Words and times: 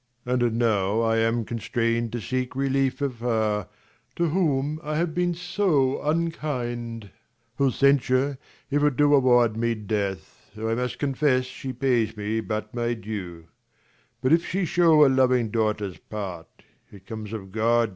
Leir. 0.25 0.37
And 0.47 0.57
now 0.57 1.01
I 1.01 1.17
am 1.17 1.45
constrain'd 1.45 2.11
to 2.13 2.19
seek 2.21 2.55
relief 2.55 3.01
Of 3.01 3.19
her, 3.19 3.69
to 4.15 4.29
whom 4.29 4.79
I 4.81 4.95
have 4.95 5.13
been 5.13 5.35
so 5.35 6.01
unkind; 6.01 7.11
190 7.57 7.57
Whose 7.57 7.75
censure, 7.75 8.37
if 8.71 8.81
it 8.81 8.95
do 8.97 9.13
award 9.13 9.55
me 9.55 9.75
death, 9.75 10.53
I 10.57 10.73
must 10.73 10.97
confess 10.97 11.45
she 11.45 11.71
pays 11.71 12.17
me 12.17 12.39
but 12.41 12.73
my 12.73 12.95
due: 12.95 13.45
But 14.21 14.33
if 14.33 14.43
she 14.43 14.65
shew 14.65 15.05
a 15.05 15.05
loving 15.05 15.51
daughter's 15.51 15.99
part, 15.99 16.63
It 16.91 17.05
comes 17.05 17.31
of 17.31 17.51
God 17.51 17.53
and 17.53 17.53
her, 17.53 17.65
not 17.65 17.69
my 17.69 17.81
desert. 17.85 17.89